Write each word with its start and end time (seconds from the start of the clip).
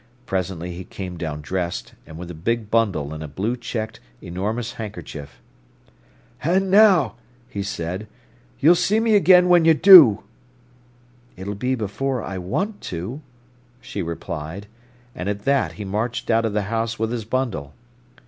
Presently 0.25 0.71
he 0.71 0.83
came 0.83 1.15
down 1.15 1.41
dressed, 1.43 1.93
and 2.07 2.17
with 2.17 2.31
a 2.31 2.33
big 2.33 2.71
bundle 2.71 3.13
in 3.13 3.21
a 3.21 3.27
blue 3.27 3.55
checked, 3.55 3.99
enormous 4.19 4.71
handkerchief. 4.71 5.39
"And 6.43 6.71
now," 6.71 7.17
he 7.47 7.61
said, 7.61 8.07
"you'll 8.59 8.73
see 8.73 8.99
me 8.99 9.13
again 9.15 9.47
when 9.47 9.63
you 9.63 9.75
do." 9.75 10.23
"It'll 11.37 11.53
be 11.53 11.75
before 11.75 12.23
I 12.23 12.39
want 12.39 12.81
to," 12.89 13.21
she 13.79 14.01
replied; 14.01 14.65
and 15.13 15.29
at 15.29 15.45
that 15.45 15.73
he 15.73 15.85
marched 15.85 16.31
out 16.31 16.45
of 16.45 16.53
the 16.53 16.63
house 16.63 16.97
with 16.97 17.11
his 17.11 17.23
bundle. 17.25 17.75